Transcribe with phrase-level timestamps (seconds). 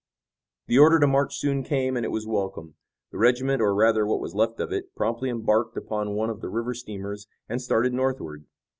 [0.65, 2.73] The order to march soon came, and it was welcome.
[3.11, 6.49] The regiment, or rather what was left of it, promptly embarked upon one of the
[6.49, 8.45] river steamers and started northward.